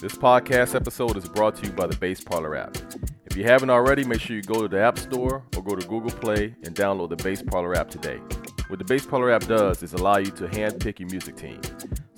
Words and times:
This 0.00 0.14
podcast 0.14 0.76
episode 0.76 1.16
is 1.16 1.28
brought 1.28 1.56
to 1.56 1.66
you 1.66 1.72
by 1.72 1.88
the 1.88 1.96
Bass 1.96 2.20
Parlor 2.20 2.54
app. 2.54 2.76
If 3.26 3.36
you 3.36 3.42
haven't 3.42 3.68
already, 3.68 4.04
make 4.04 4.20
sure 4.20 4.36
you 4.36 4.42
go 4.42 4.62
to 4.62 4.68
the 4.68 4.80
App 4.80 4.96
Store 4.96 5.42
or 5.56 5.62
go 5.64 5.74
to 5.74 5.84
Google 5.88 6.12
Play 6.12 6.54
and 6.62 6.72
download 6.72 7.08
the 7.08 7.16
Bass 7.16 7.42
Parlor 7.42 7.74
app 7.74 7.90
today. 7.90 8.18
What 8.68 8.78
the 8.78 8.84
Bass 8.84 9.04
Parlor 9.04 9.32
app 9.32 9.46
does 9.46 9.82
is 9.82 9.94
allow 9.94 10.18
you 10.18 10.30
to 10.30 10.46
handpick 10.46 11.00
your 11.00 11.08
music 11.08 11.34
team. 11.34 11.60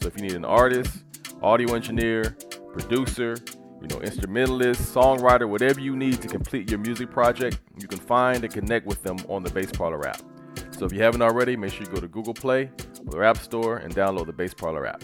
So 0.03 0.09
if 0.09 0.17
you 0.17 0.21
need 0.21 0.35
an 0.35 0.45
artist, 0.45 1.05
audio 1.41 1.75
engineer, 1.75 2.37
producer, 2.71 3.37
you 3.81 3.89
know, 3.89 4.03
instrumentalist, 4.03 4.95
songwriter, 4.95 5.49
whatever 5.49 5.81
you 5.81 5.97
need 5.97 6.21
to 6.21 6.29
complete 6.29 6.69
your 6.69 6.81
music 6.81 7.11
project, 7.11 7.61
you 7.79 7.89
can 7.89 7.99
find 7.99 8.45
and 8.45 8.53
connect 8.53 8.85
with 8.85 9.03
them 9.03 9.17
on 9.31 9.43
the 9.43 9.51
Bass 9.53 9.73
Parlor 9.73 10.07
app. 10.07 10.21
So 10.73 10.85
if 10.85 10.93
you 10.93 11.03
haven't 11.03 11.23
already, 11.23 11.57
make 11.57 11.73
sure 11.73 11.87
you 11.87 11.91
go 11.91 12.01
to 12.03 12.09
Google 12.09 12.35
Play 12.35 12.71
or 13.07 13.13
the 13.13 13.25
App 13.25 13.39
Store 13.39 13.79
and 13.79 13.97
download 13.97 14.27
the 14.27 14.35
Bass 14.35 14.53
Parlor 14.53 14.87
app. 14.87 15.03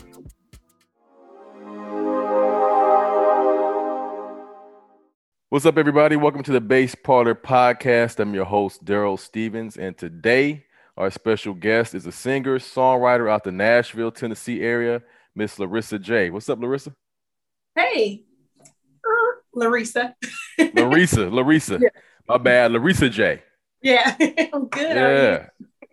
What's 5.56 5.64
up, 5.64 5.78
everybody? 5.78 6.16
Welcome 6.16 6.42
to 6.42 6.52
the 6.52 6.60
Bass 6.60 6.94
Parlor 6.94 7.34
Podcast. 7.34 8.20
I'm 8.20 8.34
your 8.34 8.44
host, 8.44 8.84
Daryl 8.84 9.18
Stevens, 9.18 9.78
and 9.78 9.96
today 9.96 10.66
our 10.98 11.10
special 11.10 11.54
guest 11.54 11.94
is 11.94 12.04
a 12.04 12.12
singer, 12.12 12.58
songwriter 12.58 13.30
out 13.30 13.42
the 13.42 13.52
Nashville, 13.52 14.10
Tennessee 14.10 14.60
area, 14.60 15.00
Miss 15.34 15.58
Larissa 15.58 15.98
J. 15.98 16.28
What's 16.28 16.50
up, 16.50 16.60
Larissa? 16.60 16.92
Hey, 17.74 18.24
er, 19.02 19.44
Larissa. 19.54 20.14
Larissa, 20.74 21.30
Larissa. 21.30 21.78
Yeah. 21.80 21.88
My 22.28 22.36
bad, 22.36 22.72
Larissa 22.72 23.08
J. 23.08 23.42
Yeah, 23.80 24.14
I'm 24.52 24.66
good. 24.68 24.94
Yeah, 24.94 25.46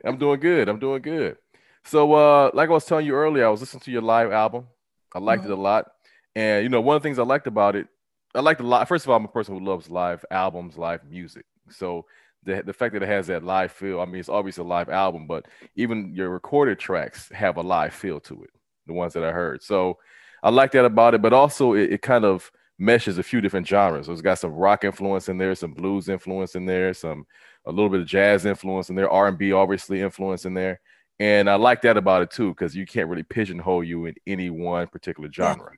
I'm 0.04 0.18
doing 0.18 0.42
good. 0.42 0.68
I'm 0.68 0.80
doing 0.80 1.02
good. 1.02 1.38
So, 1.86 2.12
uh, 2.12 2.52
like 2.54 2.68
I 2.68 2.74
was 2.74 2.84
telling 2.84 3.06
you 3.06 3.14
earlier, 3.16 3.46
I 3.46 3.50
was 3.50 3.62
listening 3.62 3.84
to 3.84 3.92
your 3.92 4.02
live 4.02 4.30
album. 4.30 4.68
I 5.16 5.20
liked 5.20 5.44
mm-hmm. 5.44 5.54
it 5.54 5.58
a 5.58 5.62
lot, 5.62 5.90
and 6.36 6.64
you 6.64 6.70
know, 6.70 6.82
one 6.82 6.98
of 6.98 7.02
the 7.02 7.08
things 7.08 7.18
I 7.18 7.24
liked 7.24 7.48
about 7.48 7.78
it 7.78 7.88
I 8.36 8.42
like 8.42 8.58
the 8.58 8.64
live. 8.64 8.88
First 8.88 9.06
of 9.06 9.10
all, 9.10 9.18
I'm 9.18 9.26
a 9.26 9.30
person 9.30 9.58
who 9.58 9.66
loves 9.66 9.90
live 9.90 10.26
albums, 10.32 10.78
live 10.78 11.04
music. 11.10 11.46
So 11.70 12.06
the 12.44 12.64
the 12.64 12.74
fact 12.74 12.94
that 12.94 13.04
it 13.04 13.10
has 13.10 13.28
that 13.28 13.44
live 13.44 13.72
feel, 13.72 14.00
I 14.02 14.06
mean, 14.06 14.16
it's 14.16 14.30
obviously 14.30 14.64
a 14.64 14.68
live 14.68 14.90
album, 14.90 15.28
but 15.28 15.48
even 15.76 16.14
your 16.14 16.30
recorded 16.30 16.80
tracks 16.80 17.30
have 17.32 17.58
a 17.58 17.62
live 17.62 17.94
feel 17.94 18.20
to 18.22 18.44
it. 18.44 18.50
The 18.88 18.94
ones 18.94 19.14
that 19.14 19.24
I 19.24 19.32
heard, 19.32 19.64
so 19.64 19.98
I 20.42 20.50
like 20.50 20.72
that 20.72 20.86
about 20.86 21.14
it. 21.14 21.22
But 21.22 21.32
also, 21.34 21.74
it, 21.74 21.94
it 21.94 22.02
kind 22.02 22.26
of 22.26 22.52
meshes 22.80 23.18
a 23.18 23.24
few 23.24 23.40
different 23.40 23.68
genres. 23.68 24.08
So 24.08 24.12
it's 24.12 24.22
got 24.22 24.40
some 24.40 24.52
rock 24.52 24.84
influence 24.84 25.30
in 25.30 25.38
there, 25.38 25.56
some 25.56 25.74
blues 25.74 26.10
influence 26.10 26.56
in 26.56 26.66
there, 26.66 26.94
some 26.94 27.26
a 27.66 27.72
little 27.72 27.90
bit 27.90 28.02
of 28.02 28.08
jazz 28.08 28.46
influence 28.46 28.90
in 28.90 28.96
there, 28.96 29.10
R 29.10 29.28
and 29.28 29.38
B 29.38 29.54
obviously 29.54 30.02
influence 30.02 30.46
in 30.46 30.54
there. 30.54 30.82
And 31.20 31.50
I 31.50 31.56
like 31.56 31.82
that 31.84 31.96
about 31.96 32.24
it 32.24 32.32
too, 32.32 32.50
because 32.50 32.76
you 32.76 32.86
can't 32.86 33.08
really 33.08 33.24
pigeonhole 33.24 33.84
you 33.84 34.06
in 34.08 34.16
any 34.28 34.50
one 34.50 34.88
particular 34.88 35.32
genre. 35.32 35.72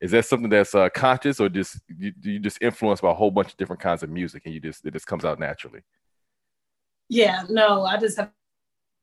Is 0.00 0.10
that 0.10 0.26
something 0.26 0.50
that's 0.50 0.74
uh, 0.74 0.88
conscious 0.90 1.40
or 1.40 1.48
just 1.48 1.80
you, 1.88 2.12
you 2.22 2.38
just 2.38 2.58
influenced 2.60 3.02
by 3.02 3.10
a 3.10 3.14
whole 3.14 3.30
bunch 3.30 3.48
of 3.48 3.56
different 3.56 3.80
kinds 3.80 4.02
of 4.02 4.10
music 4.10 4.42
and 4.44 4.54
you 4.54 4.60
just 4.60 4.84
it 4.84 4.92
just 4.92 5.06
comes 5.06 5.24
out 5.24 5.38
naturally 5.38 5.80
yeah 7.08 7.44
no 7.48 7.84
i 7.84 7.96
just 7.96 8.18
have 8.18 8.30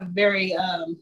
a 0.02 0.06
very 0.06 0.54
um, 0.56 0.98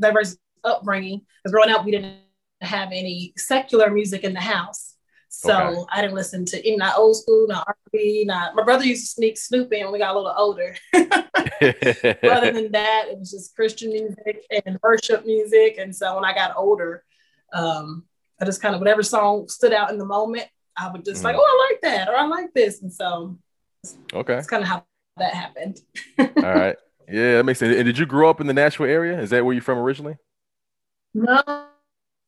diverse 0.00 0.36
upbringing 0.64 1.20
because 1.42 1.52
growing 1.52 1.70
up 1.70 1.84
we 1.84 1.92
didn't 1.92 2.16
have 2.60 2.88
any 2.88 3.32
secular 3.36 3.90
music 3.90 4.24
in 4.24 4.32
the 4.32 4.40
house 4.40 4.96
so 5.28 5.54
okay. 5.54 5.80
I 5.92 6.00
didn't 6.00 6.14
listen 6.14 6.46
to 6.46 6.66
any 6.66 6.76
not 6.76 6.96
old 6.96 7.16
school, 7.16 7.46
not 7.46 7.66
R&B, 7.66 8.24
not. 8.26 8.54
My 8.54 8.64
brother 8.64 8.84
used 8.84 9.04
to 9.04 9.10
sneak 9.12 9.36
Snoop 9.36 9.70
in 9.70 9.84
when 9.84 9.92
we 9.92 9.98
got 9.98 10.14
a 10.14 10.18
little 10.18 10.34
older. 10.34 10.74
other 10.94 12.52
than 12.52 12.72
that, 12.72 13.04
it 13.08 13.18
was 13.18 13.32
just 13.32 13.54
Christian 13.54 13.90
music 13.90 14.46
and 14.64 14.78
worship 14.82 15.26
music. 15.26 15.76
And 15.78 15.94
so 15.94 16.14
when 16.14 16.24
I 16.24 16.32
got 16.32 16.56
older, 16.56 17.04
um, 17.52 18.04
I 18.40 18.44
just 18.44 18.60
kind 18.60 18.74
of 18.74 18.80
whatever 18.80 19.02
song 19.02 19.48
stood 19.48 19.72
out 19.72 19.90
in 19.90 19.98
the 19.98 20.04
moment, 20.04 20.46
I 20.76 20.90
would 20.90 21.04
just 21.04 21.22
mm. 21.22 21.24
like, 21.24 21.36
oh, 21.38 21.40
I 21.40 21.72
like 21.72 21.80
that, 21.82 22.08
or 22.08 22.16
I 22.16 22.26
like 22.26 22.52
this, 22.54 22.82
and 22.82 22.92
so 22.92 23.38
okay, 24.12 24.34
that's 24.34 24.48
kind 24.48 24.62
of 24.62 24.68
how 24.68 24.84
that 25.16 25.34
happened. 25.34 25.80
All 26.18 26.26
right, 26.26 26.76
yeah, 27.08 27.36
that 27.36 27.44
makes 27.44 27.58
sense. 27.58 27.76
And 27.76 27.84
did 27.84 27.98
you 27.98 28.06
grow 28.06 28.28
up 28.28 28.40
in 28.40 28.46
the 28.46 28.54
Nashville 28.54 28.86
area? 28.86 29.18
Is 29.18 29.30
that 29.30 29.44
where 29.44 29.54
you're 29.54 29.62
from 29.62 29.78
originally? 29.78 30.16
No, 31.14 31.42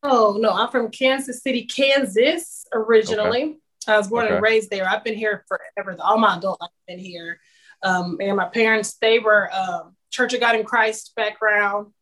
no, 0.03 0.33
no. 0.33 0.51
I'm 0.51 0.69
from 0.69 0.89
Kansas 0.89 1.43
City, 1.43 1.65
Kansas 1.65 2.65
originally. 2.73 3.43
Okay. 3.43 3.57
I 3.87 3.97
was 3.97 4.07
born 4.07 4.25
okay. 4.25 4.35
and 4.35 4.43
raised 4.43 4.69
there. 4.69 4.87
I've 4.87 5.03
been 5.03 5.15
here 5.15 5.45
forever. 5.47 5.95
All 5.99 6.17
my 6.17 6.37
adult 6.37 6.59
life, 6.61 6.69
I've 6.73 6.95
been 6.95 7.03
here. 7.03 7.39
Um, 7.83 8.17
and 8.19 8.35
my 8.35 8.45
parents, 8.45 8.97
they 8.99 9.19
were 9.19 9.49
um, 9.53 9.95
Church 10.11 10.33
of 10.33 10.39
God 10.39 10.55
in 10.55 10.65
Christ 10.65 11.13
background. 11.15 11.93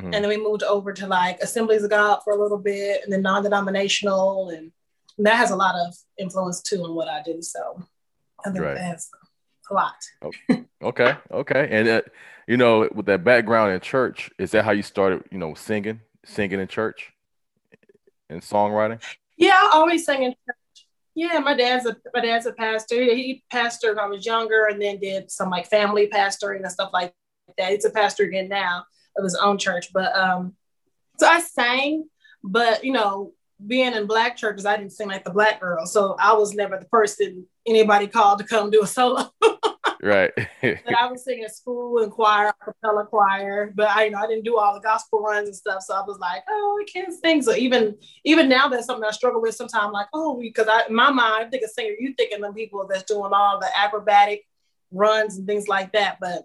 Mm-hmm. 0.00 0.14
And 0.14 0.24
then 0.24 0.28
we 0.28 0.36
moved 0.36 0.62
over 0.62 0.92
to 0.92 1.06
like 1.06 1.40
Assemblies 1.40 1.82
of 1.82 1.90
God 1.90 2.20
for 2.24 2.32
a 2.32 2.42
little 2.42 2.58
bit 2.58 3.02
and 3.04 3.12
then 3.12 3.22
non 3.22 3.42
denominational. 3.42 4.50
And, 4.50 4.72
and, 5.18 5.26
that 5.26 5.36
has 5.36 5.50
a 5.50 5.56
lot 5.56 5.74
of 5.74 5.94
influence 6.18 6.62
too 6.62 6.84
in 6.84 6.94
what 6.94 7.08
I 7.08 7.22
do. 7.22 7.42
So 7.42 7.82
I 8.44 8.50
think 8.50 8.64
right. 8.64 8.74
that 8.74 8.84
has 8.84 9.10
a 9.70 9.74
lot. 9.74 9.94
okay. 10.82 11.16
Okay. 11.30 11.68
And, 11.70 11.88
uh, 11.88 12.02
you 12.48 12.56
know, 12.56 12.88
with 12.94 13.06
that 13.06 13.22
background 13.24 13.72
in 13.72 13.80
church, 13.80 14.30
is 14.38 14.50
that 14.52 14.64
how 14.64 14.72
you 14.72 14.82
started, 14.82 15.22
you 15.30 15.38
know, 15.38 15.54
singing, 15.54 16.00
singing 16.24 16.58
in 16.58 16.68
church 16.68 17.12
and 18.30 18.40
songwriting? 18.40 19.00
Yeah, 19.36 19.52
I 19.54 19.70
always 19.74 20.04
sang 20.04 20.22
in 20.22 20.30
church. 20.30 20.86
Yeah, 21.14 21.38
my 21.40 21.54
dad's 21.54 21.86
a 21.86 21.96
my 22.14 22.20
dad's 22.20 22.46
a 22.46 22.52
pastor. 22.52 23.02
He 23.02 23.42
pastored 23.52 23.96
when 23.96 24.04
I 24.04 24.06
was 24.06 24.24
younger, 24.24 24.66
and 24.66 24.80
then 24.80 25.00
did 25.00 25.30
some 25.30 25.50
like 25.50 25.66
family 25.66 26.08
pastoring 26.08 26.62
and 26.62 26.70
stuff 26.70 26.90
like 26.92 27.12
that. 27.58 27.72
He's 27.72 27.84
a 27.84 27.90
pastor 27.90 28.24
again 28.24 28.48
now 28.48 28.84
of 29.16 29.24
his 29.24 29.34
own 29.34 29.58
church. 29.58 29.92
But 29.92 30.16
um, 30.16 30.54
so 31.18 31.26
I 31.26 31.40
sang, 31.40 32.08
but 32.42 32.84
you 32.84 32.92
know, 32.92 33.32
being 33.66 33.94
in 33.94 34.06
black 34.06 34.36
churches, 34.36 34.66
I 34.66 34.76
didn't 34.76 34.92
sing 34.92 35.08
like 35.08 35.24
the 35.24 35.30
black 35.30 35.60
girl. 35.60 35.86
So 35.86 36.16
I 36.18 36.32
was 36.32 36.54
never 36.54 36.78
the 36.78 36.86
person 36.86 37.46
anybody 37.66 38.06
called 38.06 38.38
to 38.38 38.44
come 38.44 38.70
do 38.70 38.82
a 38.82 38.86
solo. 38.86 39.30
right. 40.02 40.32
but 40.62 40.96
I 40.98 41.10
was 41.10 41.24
singing 41.24 41.48
school 41.48 42.02
and 42.02 42.10
choir, 42.10 42.52
cappella 42.64 43.06
choir, 43.06 43.72
but 43.74 43.88
I 43.88 44.04
you 44.04 44.10
know 44.12 44.18
I 44.18 44.26
didn't 44.26 44.44
do 44.44 44.56
all 44.56 44.74
the 44.74 44.80
gospel 44.80 45.20
runs 45.20 45.48
and 45.48 45.56
stuff. 45.56 45.82
So 45.82 45.94
I 45.94 46.02
was 46.06 46.18
like, 46.18 46.42
oh, 46.48 46.78
I 46.80 46.90
can't 46.90 47.12
sing. 47.12 47.42
So 47.42 47.54
even 47.54 47.96
even 48.24 48.48
now 48.48 48.68
that's 48.68 48.86
something 48.86 49.04
I 49.04 49.12
struggle 49.12 49.42
with 49.42 49.54
sometimes, 49.54 49.92
like, 49.92 50.08
oh, 50.14 50.38
because 50.40 50.68
I 50.68 50.86
in 50.88 50.94
my 50.94 51.10
mind, 51.10 51.46
I 51.46 51.50
think 51.50 51.62
a 51.64 51.68
singer, 51.68 51.94
you 51.98 52.14
thinking 52.16 52.40
the 52.40 52.52
people 52.52 52.86
that's 52.88 53.04
doing 53.04 53.30
all 53.32 53.60
the 53.60 53.68
acrobatic 53.76 54.46
runs 54.90 55.36
and 55.36 55.46
things 55.46 55.68
like 55.68 55.92
that. 55.92 56.18
But 56.20 56.44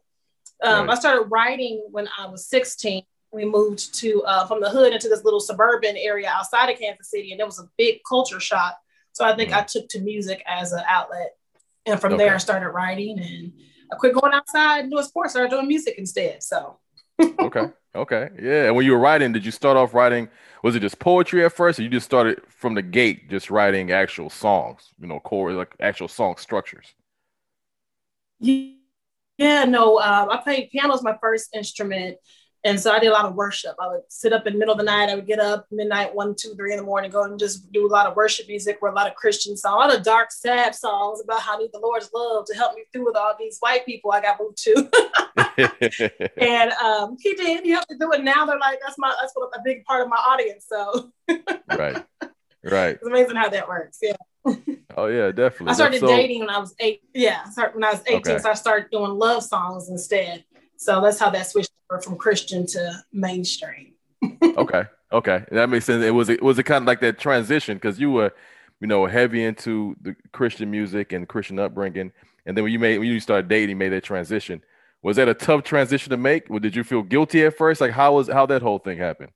um, 0.64 0.88
right. 0.88 0.96
I 0.96 1.00
started 1.00 1.28
writing 1.30 1.84
when 1.92 2.08
I 2.18 2.28
was 2.28 2.48
16. 2.48 3.04
We 3.32 3.46
moved 3.46 3.94
to 3.96 4.24
uh, 4.24 4.48
from 4.48 4.62
the 4.62 4.70
hood 4.70 4.94
into 4.94 5.10
this 5.10 5.24
little 5.24 5.40
suburban 5.40 5.98
area 5.98 6.30
outside 6.30 6.70
of 6.70 6.80
Kansas 6.80 7.10
City, 7.10 7.32
and 7.32 7.42
it 7.42 7.46
was 7.46 7.60
a 7.60 7.70
big 7.78 8.00
culture 8.08 8.40
shock. 8.40 8.78
So 9.12 9.26
I 9.26 9.36
think 9.36 9.52
mm. 9.52 9.58
I 9.58 9.64
took 9.64 9.88
to 9.90 10.00
music 10.00 10.42
as 10.48 10.72
an 10.72 10.84
outlet, 10.88 11.36
and 11.86 12.00
from 12.00 12.14
okay. 12.14 12.26
there 12.26 12.36
I 12.36 12.38
started 12.38 12.70
writing, 12.70 13.20
and 13.20 13.52
I 13.92 13.96
quit 13.98 14.14
going 14.14 14.34
outside 14.34 14.82
and 14.82 14.92
doing 14.92 15.04
sports. 15.04 15.34
Started 15.34 15.52
doing 15.52 15.68
music 15.68 15.96
instead. 15.98 16.42
So. 16.44 16.80
okay. 17.22 17.70
Okay. 17.94 18.30
Yeah. 18.42 18.68
And 18.68 18.76
when 18.76 18.86
you 18.86 18.92
were 18.94 19.00
writing, 19.00 19.32
did 19.32 19.46
you 19.46 19.52
start 19.52 19.78
off 19.78 19.94
writing? 19.94 20.30
Was 20.64 20.76
it 20.76 20.82
just 20.82 21.00
poetry 21.00 21.46
at 21.46 21.54
first, 21.54 21.80
or 21.80 21.84
you 21.84 21.90
just 21.90 22.06
started 22.06 22.42
from 22.50 22.74
the 22.74 22.82
gate 22.82 23.30
just 23.30 23.50
writing 23.50 23.92
actual 23.92 24.30
songs? 24.30 24.90
You 25.00 25.08
know, 25.08 25.20
core 25.20 25.52
like 25.52 25.76
actual 25.80 26.08
song 26.08 26.38
structures. 26.38 26.94
Yeah 28.40 28.75
yeah, 29.38 29.66
no, 29.66 30.00
um, 30.00 30.30
I 30.30 30.38
played 30.38 30.70
piano 30.72 30.94
as 30.94 31.04
my 31.04 31.18
first 31.22 31.56
instrument. 31.56 32.18
And 32.66 32.80
so 32.80 32.92
I 32.92 32.98
did 32.98 33.10
a 33.10 33.14
lot 33.14 33.26
of 33.26 33.36
worship. 33.36 33.76
I 33.80 33.88
would 33.88 34.02
sit 34.10 34.34
up 34.34 34.48
in 34.48 34.54
the 34.54 34.60
middle 34.60 34.72
of 34.72 34.80
the 34.80 34.86
night. 34.86 35.10
I 35.10 35.16
would 35.16 35.28
get 35.28 35.40
up 35.40 35.68
midnight, 35.70 36.16
one, 36.16 36.34
two, 36.36 36.56
three 36.56 36.72
in 36.72 36.78
the 36.78 36.84
morning, 36.84 37.12
go 37.12 37.24
and 37.24 37.38
just 37.38 37.72
do 37.72 37.86
a 37.86 37.88
lot 37.88 38.08
of 38.08 38.16
worship 38.16 38.48
music 38.48 38.80
or 38.82 38.90
a 38.90 38.96
lot 38.96 39.06
of 39.06 39.14
Christian 39.14 39.56
songs, 39.56 39.76
a 39.76 39.88
lot 39.88 39.96
of 39.96 40.04
dark, 40.04 40.32
sad 40.32 40.74
songs 40.74 41.22
about 41.24 41.42
how 41.42 41.58
I 41.58 41.60
need 41.60 41.70
the 41.74 41.80
Lord's 41.80 42.10
love 42.12 42.46
to 42.48 42.56
help 42.56 42.74
me 42.74 42.82
through 42.92 43.06
with 43.06 43.16
all 43.16 43.36
these 43.38 43.58
white 43.60 43.86
people 43.86 44.12
I 44.12 44.20
got 44.20 44.40
moved 44.42 44.58
to. 44.64 46.32
and 46.38 46.72
um, 46.72 47.18
he 47.20 47.36
did. 47.36 47.64
He 47.64 47.70
helped 47.70 47.92
me 47.92 47.98
do 48.00 48.12
it. 48.14 48.24
Now 48.24 48.48
they're 48.48 48.58
like, 48.58 48.80
that's 48.84 48.98
my 48.98 49.14
that's 49.22 49.34
what 49.36 49.52
a 49.56 49.60
big 49.64 49.86
part 49.86 50.02
of 50.02 50.10
my 50.10 50.18
audience. 50.18 50.66
So 50.68 51.12
right, 51.78 52.04
right. 52.72 52.96
It's 52.96 53.06
amazing 53.06 53.36
how 53.36 53.50
that 53.50 53.68
works. 53.68 54.00
Yeah. 54.02 54.16
Oh 54.98 55.08
yeah, 55.08 55.32
definitely. 55.32 55.72
I 55.72 55.74
started 55.74 56.00
so, 56.00 56.08
dating 56.08 56.40
when 56.40 56.50
I 56.50 56.60
was 56.60 56.74
eight. 56.80 57.02
Yeah, 57.14 57.46
when 57.74 57.84
I 57.84 57.92
was 57.92 58.02
eighteen, 58.08 58.36
okay. 58.36 58.38
so 58.38 58.50
I 58.50 58.54
started 58.54 58.90
doing 58.92 59.12
love 59.12 59.44
songs 59.44 59.90
instead. 59.90 60.46
So 60.78 61.02
that's 61.02 61.20
how 61.20 61.30
that 61.32 61.48
switched 61.48 61.72
over 61.90 62.02
from 62.02 62.16
Christian 62.16 62.66
to 62.68 63.04
mainstream. 63.12 63.94
okay, 64.44 64.84
okay, 65.12 65.44
that 65.52 65.70
makes 65.70 65.86
sense. 65.86 66.04
It 66.04 66.12
was 66.12 66.30
it 66.30 66.42
was 66.42 66.60
it 66.60 66.64
kind 66.64 66.84
of 66.84 66.88
like 66.88 67.02
that 67.02 67.20
transition 67.20 67.78
because 67.78 68.00
you 68.00 68.12
were, 68.12 68.34
you 68.80 68.88
know, 68.88 69.06
heavy 69.06 69.44
into 69.44 69.96
the 70.02 70.16
Christian 70.32 70.72
music 70.72 71.12
and 71.12 71.28
Christian 71.28 71.60
upbringing, 71.60 72.12
and 72.46 72.56
then 72.56 72.64
when 72.64 72.72
you 72.72 72.80
made 72.80 72.98
when 73.00 73.08
you 73.08 73.20
started 73.20 73.50
dating, 73.50 73.78
made 73.78 73.90
that 73.90 74.04
transition. 74.04 74.62
Was 75.04 75.18
that 75.18 75.28
a 75.28 75.36
tough 75.36 75.64
transition 75.64 76.10
to 76.12 76.18
make? 76.18 76.50
Or 76.50 76.60
did 76.60 76.76
you 76.76 76.84
feel 76.84 77.04
guilty 77.04 77.46
at 77.46 77.56
first? 77.58 77.82
Like 77.82 77.92
how 77.92 78.16
was 78.16 78.28
how 78.28 78.46
that 78.48 78.62
whole 78.62 78.80
thing 78.80 78.98
happened? 78.98 79.32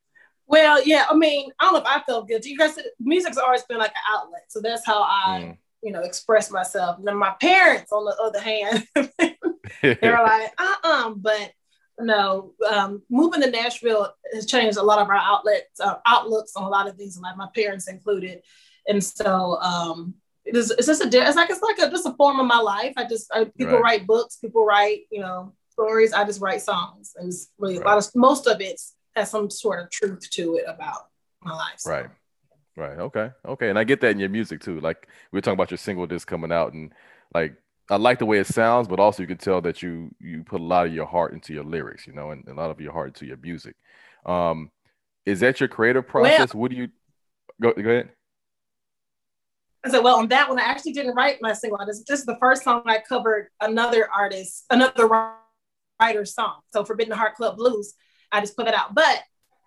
Well, 0.50 0.82
yeah, 0.84 1.06
I 1.08 1.14
mean, 1.14 1.52
I 1.60 1.66
don't 1.66 1.74
know 1.74 1.80
if 1.80 1.86
I 1.86 2.02
felt 2.02 2.28
guilty. 2.28 2.50
You 2.50 2.58
guys, 2.58 2.78
music's 3.00 3.38
always 3.38 3.62
been 3.64 3.78
like 3.78 3.92
an 3.92 4.16
outlet, 4.16 4.46
so 4.48 4.60
that's 4.60 4.84
how 4.84 5.04
I, 5.04 5.42
mm. 5.44 5.58
you 5.84 5.92
know, 5.92 6.02
express 6.02 6.50
myself. 6.50 6.98
And 6.98 7.08
then 7.08 7.18
my 7.18 7.36
parents, 7.40 7.92
on 7.92 8.04
the 8.04 8.18
other 8.20 8.42
hand, 8.42 8.88
they 9.84 10.10
were 10.10 10.24
like, 10.24 10.52
uh, 10.58 10.76
uh 10.84 11.10
but 11.12 11.52
no, 12.00 12.54
um, 12.68 13.04
moving 13.12 13.42
to 13.42 13.52
Nashville 13.52 14.12
has 14.34 14.48
changed 14.48 14.80
a 14.80 14.84
lot 14.84 14.98
of 14.98 15.08
our 15.08 15.18
outlets, 15.18 15.80
uh, 15.80 15.98
outlooks 16.08 16.54
on 16.56 16.64
a 16.64 16.70
lot 16.70 16.88
of 16.88 16.96
things, 16.96 17.20
like 17.22 17.38
my 17.38 17.50
parents 17.54 17.88
included. 17.88 18.42
And 18.88 19.04
so 19.04 19.58
um, 19.62 20.16
it 20.46 20.58
is, 20.58 20.72
it's 20.72 20.88
just 20.88 21.04
a, 21.04 21.08
it's 21.08 21.36
like, 21.36 21.52
it's 21.52 21.62
like 21.62 21.78
a, 21.78 21.92
just 21.92 22.08
a 22.08 22.14
form 22.14 22.40
of 22.40 22.48
my 22.48 22.60
life. 22.60 22.94
I 22.98 23.08
just, 23.08 23.32
I, 23.32 23.44
people 23.44 23.76
right. 23.76 23.84
write 23.84 24.08
books, 24.08 24.38
people 24.38 24.66
write, 24.66 25.02
you 25.12 25.22
know, 25.22 25.54
stories. 25.70 26.12
I 26.12 26.24
just 26.24 26.42
write 26.42 26.64
songs. 26.64 27.14
And 27.16 27.28
it's 27.28 27.52
really 27.60 27.78
right. 27.78 27.86
a 27.86 27.90
lot 27.90 27.98
of, 28.00 28.10
most 28.16 28.48
of 28.48 28.60
it 28.62 28.82
has 29.20 29.32
some 29.32 29.50
sort 29.50 29.84
of 29.84 29.90
truth 29.90 30.30
to 30.32 30.56
it 30.56 30.66
about 30.68 31.08
my 31.42 31.54
life. 31.54 31.82
Right. 31.86 32.08
Right. 32.76 32.98
Okay. 32.98 33.32
Okay. 33.46 33.70
And 33.70 33.78
I 33.78 33.84
get 33.84 34.02
that 34.02 34.12
in 34.12 34.20
your 34.20 34.30
music 34.30 34.62
too. 34.62 34.80
Like 34.80 35.08
we 35.32 35.40
are 35.40 35.42
talking 35.42 35.56
about 35.56 35.72
your 35.72 35.78
single 35.78 36.08
disc 36.08 36.28
coming 36.28 36.52
out 36.52 36.74
and 36.74 36.94
like 37.34 37.56
I 37.90 37.98
like 37.98 38.20
the 38.20 38.26
way 38.26 38.38
it 38.38 38.48
sounds, 38.48 38.88
but 38.88 39.00
also 39.00 39.24
you 39.24 39.28
can 39.28 39.38
tell 39.38 39.62
that 39.62 39.82
you 39.82 40.14
you 40.20 40.44
put 40.44 40.62
a 40.62 40.64
lot 40.64 40.88
of 40.88 40.94
your 40.94 41.06
heart 41.06 41.34
into 41.34 41.54
your 41.54 41.64
lyrics, 41.64 42.08
you 42.08 42.14
know, 42.14 42.32
and, 42.32 42.46
and 42.48 42.58
a 42.58 42.62
lot 42.62 42.72
of 42.72 42.80
your 42.80 42.94
heart 42.94 43.10
into 43.10 43.26
your 43.26 43.38
music. 43.38 43.76
Um, 44.26 44.72
is 45.26 45.40
that 45.42 45.60
your 45.60 45.70
creative 45.70 46.08
process? 46.08 46.54
Well, 46.54 46.62
what 46.62 46.72
do 46.72 46.78
you 46.78 46.88
go 47.62 47.74
go 47.74 47.90
ahead? 47.90 48.12
I 49.84 49.90
said, 49.90 50.04
well, 50.04 50.18
on 50.18 50.28
that 50.28 50.50
one, 50.50 50.60
I 50.60 50.64
actually 50.64 50.92
didn't 50.92 51.16
write 51.16 51.38
my 51.42 51.54
single. 51.54 51.80
This, 51.86 52.04
this 52.06 52.20
is 52.20 52.26
the 52.26 52.38
first 52.40 52.64
song 52.64 52.84
I 52.86 53.02
covered 53.08 53.48
another 53.62 54.10
artist, 54.14 54.66
another 54.70 55.08
writer's 56.00 56.34
song. 56.34 56.60
So 56.74 56.84
Forbidden 56.84 57.14
Heart 57.14 57.36
Club 57.36 57.56
Blues, 57.56 57.94
I 58.32 58.42
just 58.42 58.56
put 58.56 58.68
it 58.68 58.74
out. 58.74 58.94
But 58.94 59.24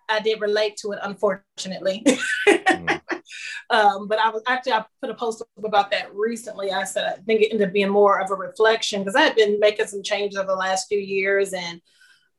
I 0.09 0.19
did 0.19 0.41
relate 0.41 0.77
to 0.77 0.91
it, 0.91 0.99
unfortunately. 1.01 2.03
mm. 2.47 3.01
um, 3.69 4.07
but 4.07 4.19
I 4.19 4.29
was 4.29 4.43
actually 4.47 4.73
I 4.73 4.85
put 5.01 5.09
a 5.09 5.15
post 5.15 5.41
up 5.41 5.65
about 5.65 5.91
that 5.91 6.13
recently. 6.13 6.71
I 6.71 6.83
said 6.83 7.05
I 7.05 7.21
think 7.21 7.41
it 7.41 7.51
ended 7.51 7.67
up 7.67 7.73
being 7.73 7.89
more 7.89 8.19
of 8.19 8.29
a 8.31 8.35
reflection 8.35 9.01
because 9.01 9.15
I 9.15 9.21
had 9.21 9.35
been 9.35 9.59
making 9.59 9.87
some 9.87 10.03
changes 10.03 10.37
over 10.37 10.47
the 10.47 10.55
last 10.55 10.87
few 10.87 10.99
years, 10.99 11.53
and 11.53 11.81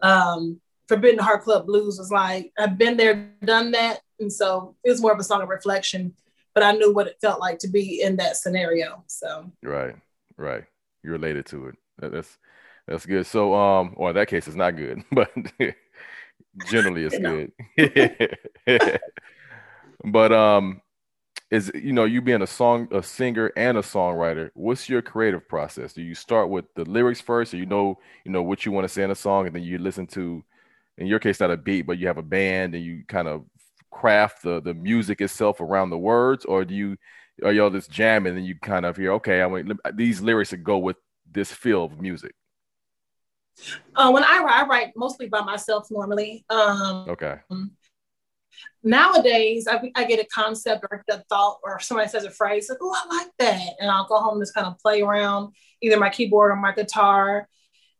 um, 0.00 0.60
Forbidden 0.88 1.18
Heart 1.18 1.44
Club 1.44 1.66
Blues 1.66 1.98
was 1.98 2.10
like 2.10 2.52
I've 2.58 2.78
been 2.78 2.96
there, 2.96 3.30
done 3.44 3.72
that, 3.72 4.00
and 4.20 4.32
so 4.32 4.76
it 4.84 4.90
was 4.90 5.00
more 5.00 5.12
of 5.12 5.18
a 5.18 5.24
song 5.24 5.42
of 5.42 5.48
reflection. 5.48 6.14
But 6.54 6.62
I 6.62 6.72
knew 6.72 6.94
what 6.94 7.08
it 7.08 7.16
felt 7.20 7.40
like 7.40 7.58
to 7.60 7.68
be 7.68 8.00
in 8.00 8.16
that 8.16 8.36
scenario. 8.36 9.02
So 9.08 9.50
right, 9.62 9.96
right, 10.36 10.64
you're 11.02 11.14
related 11.14 11.46
to 11.46 11.68
it. 11.68 11.76
That's 11.98 12.38
that's 12.86 13.06
good. 13.06 13.26
So 13.26 13.54
um, 13.54 13.94
or 13.96 14.10
in 14.10 14.16
that 14.16 14.28
case, 14.28 14.46
it's 14.46 14.56
not 14.56 14.76
good, 14.76 15.02
but 15.12 15.30
generally 16.68 17.04
it's 17.04 17.18
good. 18.66 19.00
but 20.04 20.32
um, 20.32 20.80
is 21.50 21.70
you 21.74 21.92
know 21.92 22.04
you 22.04 22.20
being 22.20 22.42
a 22.42 22.46
song 22.46 22.88
a 22.90 23.02
singer 23.02 23.52
and 23.56 23.78
a 23.78 23.82
songwriter 23.82 24.50
what's 24.54 24.88
your 24.88 25.02
creative 25.02 25.48
process? 25.48 25.92
Do 25.92 26.02
you 26.02 26.14
start 26.14 26.48
with 26.48 26.64
the 26.74 26.84
lyrics 26.84 27.20
first 27.20 27.54
or 27.54 27.58
you 27.58 27.66
know 27.66 27.98
you 28.24 28.32
know 28.32 28.42
what 28.42 28.64
you 28.64 28.72
want 28.72 28.84
to 28.84 28.92
say 28.92 29.02
in 29.02 29.10
a 29.10 29.14
song 29.14 29.46
and 29.46 29.54
then 29.54 29.62
you 29.62 29.78
listen 29.78 30.06
to 30.08 30.44
in 30.98 31.06
your 31.06 31.18
case 31.18 31.40
not 31.40 31.50
a 31.50 31.56
beat 31.56 31.82
but 31.82 31.98
you 31.98 32.06
have 32.06 32.18
a 32.18 32.22
band 32.22 32.74
and 32.74 32.84
you 32.84 33.04
kind 33.08 33.28
of 33.28 33.44
craft 33.90 34.42
the 34.42 34.60
the 34.60 34.74
music 34.74 35.20
itself 35.20 35.60
around 35.60 35.90
the 35.90 35.98
words 35.98 36.44
or 36.44 36.64
do 36.64 36.74
you 36.74 36.96
are 37.44 37.52
y'all 37.52 37.70
just 37.70 37.90
jamming 37.90 38.36
and 38.36 38.46
you 38.46 38.56
kind 38.60 38.84
of 38.84 38.96
hear 38.96 39.12
okay 39.12 39.40
i 39.40 39.46
want 39.46 39.70
these 39.94 40.20
lyrics 40.20 40.50
to 40.50 40.56
go 40.56 40.78
with 40.78 40.96
this 41.30 41.52
feel 41.52 41.84
of 41.84 42.00
music 42.00 42.34
uh, 43.94 44.10
when 44.10 44.24
I 44.24 44.38
write, 44.38 44.64
I 44.64 44.66
write 44.66 44.92
mostly 44.96 45.28
by 45.28 45.42
myself 45.42 45.88
normally. 45.90 46.44
Um, 46.50 47.06
okay. 47.08 47.36
Nowadays, 48.82 49.66
I, 49.68 49.90
I 49.94 50.04
get 50.04 50.20
a 50.20 50.26
concept 50.26 50.84
or 50.90 51.04
a 51.10 51.18
thought, 51.28 51.58
or 51.62 51.80
somebody 51.80 52.08
says 52.08 52.24
a 52.24 52.30
phrase, 52.30 52.68
like, 52.68 52.78
"Oh, 52.80 52.94
I 52.94 53.16
like 53.16 53.30
that," 53.38 53.70
and 53.80 53.90
I'll 53.90 54.06
go 54.06 54.18
home 54.18 54.34
and 54.34 54.42
just 54.42 54.54
kind 54.54 54.66
of 54.66 54.78
play 54.78 55.00
around 55.00 55.54
either 55.80 55.98
my 55.98 56.10
keyboard 56.10 56.52
or 56.52 56.56
my 56.56 56.72
guitar, 56.72 57.48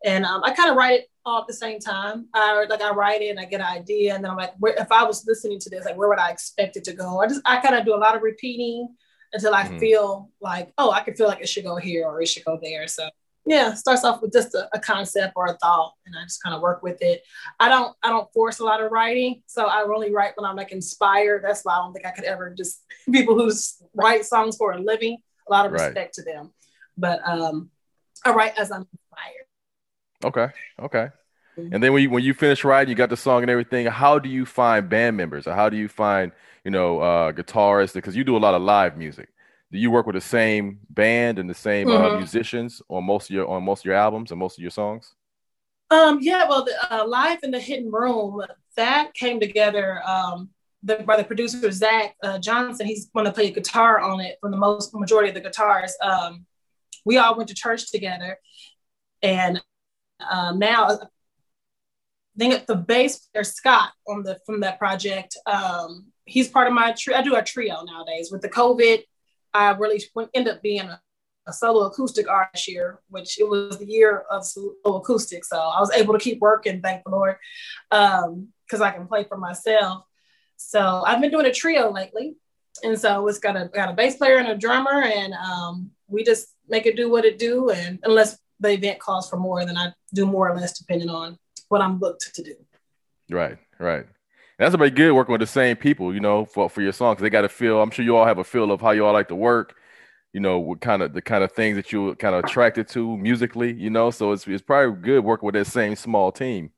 and 0.04 0.24
um, 0.24 0.42
I 0.44 0.52
kind 0.52 0.70
of 0.70 0.76
write 0.76 1.00
it 1.00 1.10
all 1.24 1.40
at 1.40 1.46
the 1.46 1.54
same 1.54 1.80
time. 1.80 2.28
I 2.34 2.66
like 2.66 2.82
I 2.82 2.90
write 2.90 3.22
it 3.22 3.30
and 3.30 3.40
I 3.40 3.46
get 3.46 3.60
an 3.60 3.66
idea, 3.66 4.14
and 4.14 4.22
then 4.22 4.30
I'm 4.30 4.36
like, 4.36 4.52
where, 4.58 4.74
if 4.74 4.92
I 4.92 5.04
was 5.04 5.26
listening 5.26 5.58
to 5.60 5.70
this, 5.70 5.84
like, 5.86 5.96
where 5.96 6.08
would 6.08 6.18
I 6.18 6.30
expect 6.30 6.76
it 6.76 6.84
to 6.84 6.92
go? 6.92 7.20
I 7.20 7.28
just 7.28 7.40
I 7.44 7.60
kind 7.60 7.74
of 7.74 7.84
do 7.84 7.94
a 7.94 7.96
lot 7.96 8.14
of 8.14 8.22
repeating 8.22 8.94
until 9.32 9.54
I 9.54 9.64
mm-hmm. 9.64 9.78
feel 9.78 10.30
like, 10.40 10.72
oh, 10.78 10.90
I 10.90 11.00
can 11.00 11.14
feel 11.14 11.26
like 11.26 11.40
it 11.40 11.48
should 11.48 11.64
go 11.64 11.76
here 11.76 12.06
or 12.06 12.20
it 12.22 12.28
should 12.28 12.44
go 12.44 12.58
there. 12.62 12.86
So 12.86 13.08
yeah 13.46 13.74
starts 13.74 14.04
off 14.04 14.22
with 14.22 14.32
just 14.32 14.54
a, 14.54 14.68
a, 14.72 14.80
concept 14.80 15.34
or 15.36 15.46
a 15.46 15.56
thought 15.58 15.92
and 16.06 16.14
i 16.16 16.22
just 16.22 16.42
kind 16.42 16.54
of 16.54 16.62
work 16.62 16.82
with 16.82 17.00
it. 17.02 17.22
I 17.60 17.68
don't 17.68 17.94
i 18.02 18.08
don't 18.08 18.32
force 18.32 18.58
a 18.58 18.64
lot 18.64 18.82
of 18.82 18.90
writing 18.90 19.42
so 19.46 19.66
i 19.66 19.82
only 19.82 20.12
write 20.12 20.32
when 20.36 20.48
i'm 20.48 20.56
like 20.56 20.72
inspired. 20.72 21.44
That's 21.44 21.62
why 21.62 21.74
i 21.74 21.78
don't 21.78 21.92
think 21.92 22.06
i 22.06 22.10
could 22.10 22.24
ever 22.24 22.54
just 22.56 22.82
people 23.12 23.34
who 23.34 23.50
write 23.94 24.24
songs 24.24 24.56
for 24.56 24.72
a 24.72 24.78
living 24.78 25.18
a 25.48 25.52
lot 25.52 25.66
of 25.66 25.72
respect 25.72 25.96
right. 25.96 26.12
to 26.14 26.22
them. 26.22 26.52
But 26.96 27.20
um 27.26 27.70
i 28.24 28.32
write 28.32 28.58
as 28.58 28.70
i'm 28.70 28.86
inspired. 28.92 29.46
Okay 30.24 30.54
okay. 30.80 31.10
Mm-hmm. 31.56 31.72
and 31.72 31.82
then 31.82 31.92
when 31.92 32.02
you 32.02 32.10
when 32.10 32.24
you 32.24 32.34
finish 32.34 32.64
writing 32.64 32.90
you 32.90 32.96
got 32.96 33.10
the 33.10 33.16
song 33.16 33.42
and 33.42 33.50
everything 33.50 33.86
how 33.86 34.18
do 34.18 34.28
you 34.28 34.46
find 34.46 34.88
band 34.88 35.16
members? 35.16 35.46
Or 35.46 35.54
how 35.54 35.68
do 35.68 35.76
you 35.76 35.88
find 35.88 36.32
you 36.64 36.70
know 36.70 37.00
uh 37.00 37.32
guitarists? 37.32 37.94
Because 37.94 38.16
you 38.16 38.24
do 38.24 38.36
a 38.36 38.38
lot 38.38 38.54
of 38.54 38.62
live 38.62 38.96
music 38.96 39.28
do 39.74 39.80
you 39.80 39.90
work 39.90 40.06
with 40.06 40.14
the 40.14 40.20
same 40.20 40.78
band 40.88 41.40
and 41.40 41.50
the 41.50 41.54
same 41.54 41.88
uh, 41.88 41.90
mm-hmm. 41.90 42.14
uh, 42.14 42.18
musicians 42.18 42.80
on 42.88 43.02
most 43.02 43.28
of 43.28 43.34
your 43.34 43.48
on 43.48 43.64
most 43.64 43.80
of 43.80 43.86
your 43.86 43.96
albums 43.96 44.30
and 44.30 44.38
most 44.38 44.56
of 44.56 44.62
your 44.62 44.70
songs? 44.70 45.14
Um, 45.90 46.18
yeah, 46.20 46.48
well, 46.48 46.64
the, 46.64 46.94
uh, 46.94 47.04
live 47.04 47.40
in 47.42 47.50
the 47.50 47.58
hidden 47.58 47.90
room 47.90 48.40
that 48.76 49.12
came 49.14 49.40
together 49.40 50.00
um, 50.06 50.50
the, 50.84 50.98
by 50.98 51.16
the 51.16 51.24
producer 51.24 51.72
Zach 51.72 52.14
uh, 52.22 52.38
Johnson. 52.38 52.86
He's 52.86 53.06
going 53.06 53.26
to 53.26 53.32
play 53.32 53.50
guitar 53.50 53.98
on 53.98 54.20
it 54.20 54.38
for 54.40 54.48
the 54.48 54.56
most 54.56 54.94
majority 54.94 55.30
of 55.30 55.34
the 55.34 55.40
guitars. 55.40 55.92
Um, 56.00 56.46
we 57.04 57.18
all 57.18 57.36
went 57.36 57.48
to 57.48 57.54
church 57.56 57.90
together, 57.90 58.38
and 59.22 59.60
um, 60.30 60.60
now 60.60 60.86
I 60.86 60.96
think 62.38 62.66
the 62.66 62.76
bass 62.76 63.18
player 63.18 63.42
Scott 63.42 63.90
on 64.06 64.22
the 64.22 64.38
from 64.46 64.60
that 64.60 64.78
project. 64.78 65.36
Um, 65.46 66.12
he's 66.26 66.46
part 66.46 66.68
of 66.68 66.74
my 66.74 66.92
trio. 66.96 67.18
I 67.18 67.22
do 67.22 67.34
a 67.34 67.42
trio 67.42 67.82
nowadays 67.82 68.30
with 68.30 68.40
the 68.40 68.48
COVID 68.48 69.02
I 69.54 69.70
really 69.70 70.02
end 70.34 70.48
up 70.48 70.62
being 70.62 70.80
a, 70.80 71.00
a 71.46 71.52
solo 71.52 71.86
acoustic 71.86 72.28
artist 72.28 72.68
year, 72.68 73.00
which 73.08 73.38
it 73.38 73.48
was 73.48 73.78
the 73.78 73.86
year 73.86 74.24
of 74.30 74.44
solo 74.44 74.74
acoustic. 74.84 75.44
So 75.44 75.56
I 75.56 75.80
was 75.80 75.92
able 75.92 76.12
to 76.12 76.20
keep 76.20 76.40
working, 76.40 76.82
thank 76.82 77.04
the 77.04 77.10
Lord, 77.10 77.36
because 77.90 78.80
um, 78.80 78.82
I 78.82 78.90
can 78.90 79.06
play 79.06 79.24
for 79.24 79.36
myself. 79.36 80.04
So 80.56 81.02
I've 81.06 81.20
been 81.20 81.30
doing 81.30 81.46
a 81.46 81.52
trio 81.52 81.90
lately. 81.90 82.34
And 82.82 82.98
so 82.98 83.26
it's 83.28 83.38
got 83.38 83.56
a 83.56 83.70
got 83.72 83.88
a 83.88 83.92
bass 83.92 84.16
player 84.16 84.38
and 84.38 84.48
a 84.48 84.56
drummer, 84.56 85.04
and 85.04 85.32
um, 85.34 85.92
we 86.08 86.24
just 86.24 86.48
make 86.68 86.86
it 86.86 86.96
do 86.96 87.08
what 87.08 87.24
it 87.24 87.38
do. 87.38 87.70
And 87.70 88.00
unless 88.02 88.36
the 88.58 88.70
event 88.70 88.98
calls 88.98 89.30
for 89.30 89.36
more, 89.36 89.64
then 89.64 89.76
I 89.76 89.92
do 90.12 90.26
more 90.26 90.50
or 90.50 90.56
less 90.56 90.76
depending 90.76 91.08
on 91.08 91.38
what 91.68 91.80
I'm 91.80 91.98
booked 91.98 92.34
to 92.34 92.42
do. 92.42 92.56
Right, 93.30 93.58
right 93.78 94.06
that's 94.58 94.76
pretty 94.76 94.94
good 94.94 95.12
working 95.12 95.32
with 95.32 95.40
the 95.40 95.46
same 95.46 95.76
people, 95.76 96.14
you 96.14 96.20
know, 96.20 96.44
for, 96.44 96.70
for 96.70 96.80
your 96.80 96.92
songs. 96.92 97.20
They 97.20 97.30
got 97.30 97.42
to 97.42 97.48
feel. 97.48 97.80
I'm 97.80 97.90
sure 97.90 98.04
you 98.04 98.16
all 98.16 98.26
have 98.26 98.38
a 98.38 98.44
feel 98.44 98.70
of 98.70 98.80
how 98.80 98.92
you 98.92 99.04
all 99.04 99.12
like 99.12 99.28
to 99.28 99.34
work. 99.34 99.76
You 100.32 100.40
know, 100.40 100.58
what 100.58 100.80
kind 100.80 101.02
of 101.02 101.12
the 101.12 101.22
kind 101.22 101.44
of 101.44 101.52
things 101.52 101.76
that 101.76 101.92
you 101.92 102.14
kind 102.16 102.34
of 102.34 102.44
attracted 102.44 102.88
to 102.88 103.16
musically. 103.16 103.72
You 103.72 103.90
know, 103.90 104.10
so 104.10 104.32
it's 104.32 104.46
it's 104.46 104.62
probably 104.62 105.00
good 105.00 105.24
working 105.24 105.46
with 105.46 105.54
that 105.54 105.66
same 105.66 105.96
small 105.96 106.32
team. 106.32 106.70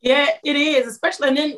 Yeah, 0.00 0.28
it 0.44 0.56
is, 0.56 0.86
especially 0.86 1.28
and 1.28 1.36
then 1.36 1.54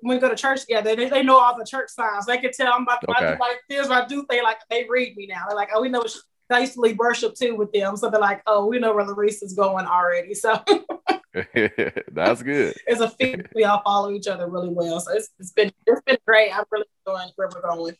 when 0.00 0.16
we 0.16 0.20
go 0.20 0.28
to 0.28 0.36
church 0.36 0.60
together, 0.60 0.94
they, 0.94 1.08
they 1.08 1.22
know 1.22 1.38
all 1.38 1.56
the 1.58 1.64
church 1.64 1.90
signs. 1.90 2.26
They 2.26 2.38
can 2.38 2.52
tell 2.52 2.72
I'm 2.72 2.82
about 2.82 3.00
to 3.00 3.10
okay. 3.10 3.34
do 3.34 3.40
like 3.40 3.60
this 3.68 3.88
I 3.88 4.06
do 4.06 4.24
things 4.28 4.42
like 4.44 4.58
they 4.70 4.86
read 4.88 5.16
me 5.16 5.26
now. 5.26 5.44
They're 5.48 5.56
like, 5.56 5.70
oh, 5.74 5.80
we 5.82 5.88
know. 5.88 6.04
I 6.48 6.60
used 6.60 6.74
to 6.74 6.80
lead 6.80 6.96
worship 6.96 7.34
too 7.34 7.56
with 7.56 7.72
them, 7.72 7.96
so 7.96 8.08
they're 8.08 8.20
like, 8.20 8.42
oh, 8.46 8.66
we 8.66 8.78
know 8.78 8.94
where 8.94 9.04
Larissa's 9.04 9.54
going 9.54 9.84
already. 9.84 10.32
So 10.32 10.62
That's 12.12 12.42
good. 12.42 12.74
it's 12.86 13.00
a 13.00 13.10
fit. 13.10 13.46
We 13.54 13.64
all 13.64 13.82
follow 13.82 14.10
each 14.10 14.26
other 14.26 14.48
really 14.48 14.70
well. 14.70 15.00
So 15.00 15.12
it's, 15.12 15.28
it's 15.38 15.52
been 15.52 15.70
it's 15.86 16.00
been 16.02 16.18
great. 16.26 16.56
I'm 16.56 16.64
really 16.70 16.86
enjoying 17.06 17.30
where 17.36 17.48
we're 17.54 17.60
going. 17.60 17.96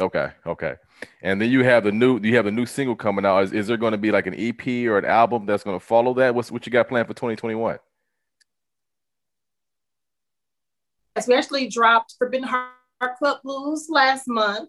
Okay, 0.00 0.30
okay. 0.46 0.76
And 1.22 1.40
then 1.40 1.50
you 1.50 1.64
have 1.64 1.84
the 1.84 1.92
new 1.92 2.20
you 2.20 2.36
have 2.36 2.46
a 2.46 2.50
new 2.50 2.66
single 2.66 2.94
coming 2.94 3.24
out. 3.24 3.44
Is, 3.44 3.52
is 3.52 3.66
there 3.66 3.76
going 3.76 3.92
to 3.92 3.98
be 3.98 4.10
like 4.10 4.26
an 4.26 4.34
EP 4.36 4.66
or 4.86 4.98
an 4.98 5.04
album 5.04 5.46
that's 5.46 5.64
going 5.64 5.78
to 5.78 5.84
follow 5.84 6.12
that? 6.14 6.34
What's 6.34 6.50
what 6.50 6.66
you 6.66 6.72
got 6.72 6.88
planned 6.88 7.08
for 7.08 7.14
2021? 7.14 7.78
Yes, 11.16 11.26
we 11.26 11.34
actually 11.34 11.68
dropped 11.68 12.14
Forbidden 12.18 12.46
Heart 12.46 13.18
Club 13.18 13.38
Blues 13.42 13.88
last 13.88 14.28
month. 14.28 14.68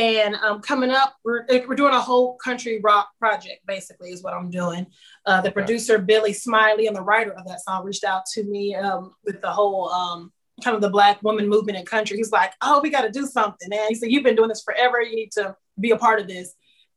And 0.00 0.34
um, 0.36 0.62
coming 0.62 0.88
up, 0.88 1.14
we're, 1.24 1.44
we're 1.68 1.74
doing 1.74 1.92
a 1.92 2.00
whole 2.00 2.36
country 2.36 2.80
rock 2.82 3.10
project, 3.18 3.66
basically, 3.66 4.12
is 4.12 4.22
what 4.22 4.32
I'm 4.32 4.48
doing. 4.48 4.86
Uh, 5.26 5.42
the 5.42 5.48
okay. 5.48 5.52
producer, 5.52 5.98
Billy 5.98 6.32
Smiley, 6.32 6.86
and 6.86 6.96
the 6.96 7.02
writer 7.02 7.32
of 7.32 7.46
that 7.46 7.60
song 7.60 7.84
reached 7.84 8.04
out 8.04 8.24
to 8.32 8.44
me 8.44 8.74
um, 8.74 9.12
with 9.26 9.42
the 9.42 9.50
whole 9.50 9.90
um, 9.90 10.32
kind 10.64 10.74
of 10.74 10.80
the 10.80 10.88
Black 10.88 11.22
woman 11.22 11.46
movement 11.46 11.76
in 11.76 11.84
country. 11.84 12.16
He's 12.16 12.32
like, 12.32 12.54
Oh, 12.62 12.80
we 12.80 12.88
got 12.88 13.02
to 13.02 13.10
do 13.10 13.26
something. 13.26 13.70
And 13.70 13.88
he 13.90 13.94
said, 13.94 14.10
You've 14.10 14.24
been 14.24 14.36
doing 14.36 14.48
this 14.48 14.62
forever. 14.62 15.02
You 15.02 15.14
need 15.14 15.32
to 15.32 15.54
be 15.78 15.90
a 15.90 15.98
part 15.98 16.18
of 16.18 16.26
this. 16.26 16.54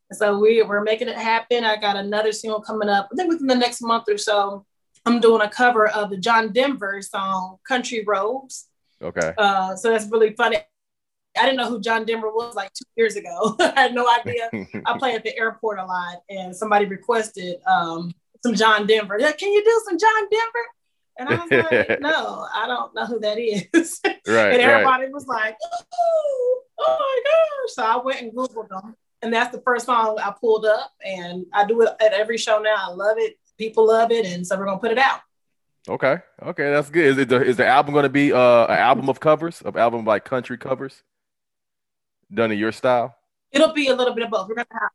And 0.10 0.18
so 0.18 0.40
we, 0.40 0.62
we're 0.62 0.82
making 0.82 1.10
it 1.10 1.18
happen. 1.18 1.66
I 1.66 1.76
got 1.76 1.98
another 1.98 2.32
single 2.32 2.62
coming 2.62 2.88
up, 2.88 3.10
I 3.12 3.16
think 3.18 3.28
within 3.28 3.48
the 3.48 3.56
next 3.56 3.82
month 3.82 4.06
or 4.08 4.18
so. 4.18 4.66
I'm 5.06 5.20
doing 5.20 5.42
a 5.42 5.50
cover 5.50 5.90
of 5.90 6.10
the 6.10 6.16
John 6.18 6.54
Denver 6.54 7.02
song, 7.02 7.58
Country 7.68 8.06
Roads. 8.08 8.70
Okay. 9.02 9.34
Uh, 9.38 9.76
so 9.76 9.90
that's 9.90 10.10
really 10.10 10.34
funny. 10.36 10.60
I 11.38 11.46
didn't 11.46 11.58
know 11.58 11.70
who 11.70 11.82
John 11.82 12.06
Denver 12.06 12.30
was 12.30 12.56
like 12.56 12.72
two 12.74 12.86
years 12.96 13.16
ago. 13.16 13.56
I 13.60 13.74
had 13.76 13.94
no 13.94 14.08
idea. 14.08 14.50
I 14.86 14.98
play 15.00 15.16
at 15.16 15.24
the 15.24 15.36
airport 15.38 15.80
a 15.80 15.86
lot, 15.86 16.22
and 16.30 16.56
somebody 16.56 16.86
requested 16.86 17.58
um, 17.66 18.14
some 18.44 18.56
John 18.56 18.86
Denver. 18.86 19.18
Like, 19.20 19.38
Can 19.38 19.52
you 19.52 19.64
do 19.64 19.82
some 19.86 19.98
John 19.98 20.30
Denver? 20.30 20.66
And 21.18 21.30
I 21.30 21.36
was 21.36 21.52
like, 21.72 22.00
no, 22.02 22.48
I 22.54 22.68
don't 22.68 22.94
know 22.96 23.06
who 23.06 23.20
that 23.20 23.38
is. 23.38 24.00
Right. 24.04 24.54
and 24.54 24.62
everybody 24.62 25.04
right. 25.04 25.14
was 25.14 25.28
like, 25.28 25.56
oh, 25.94 26.62
oh 26.80 26.98
my 27.00 27.22
gosh. 27.24 27.76
So 27.76 27.84
I 27.84 28.04
went 28.04 28.22
and 28.22 28.32
Googled 28.32 28.70
them. 28.70 28.96
And 29.22 29.32
that's 29.32 29.56
the 29.56 29.62
first 29.62 29.86
song 29.86 30.18
I 30.20 30.34
pulled 30.40 30.66
up. 30.66 30.92
And 31.06 31.46
I 31.54 31.66
do 31.66 31.82
it 31.82 31.90
at 32.02 32.14
every 32.14 32.38
show 32.38 32.60
now. 32.60 32.76
I 32.78 32.90
love 32.90 33.18
it. 33.20 33.38
People 33.58 33.88
love 33.88 34.12
it. 34.12 34.26
And 34.26 34.46
so 34.46 34.58
we're 34.58 34.66
going 34.66 34.78
to 34.78 34.82
put 34.82 34.92
it 34.92 34.98
out. 34.98 35.20
Okay. 35.88 36.18
Okay. 36.42 36.72
That's 36.72 36.90
good. 36.90 37.06
Is 37.06 37.18
it 37.20 37.30
the, 37.30 37.44
is 37.44 37.58
the 37.58 37.68
album 37.68 37.94
going 37.94 38.04
to 38.04 38.10
be 38.10 38.34
uh, 38.34 38.66
an 38.66 38.80
album 38.80 39.08
of 39.08 39.20
covers, 39.20 39.62
of 39.62 39.78
album 39.78 40.06
like 40.06 40.26
country 40.26 40.58
covers 40.58 41.04
done 42.34 42.52
in 42.52 42.60
your 42.60 42.72
style? 42.72 43.16
It'll 43.52 43.74
be 43.74 43.88
a 43.88 43.96
little 43.96 44.14
bit 44.14 44.24
of 44.24 44.32
both. 44.32 44.48
We're 44.48 44.56
going 44.56 44.68
to 44.68 44.74
have 44.80 44.90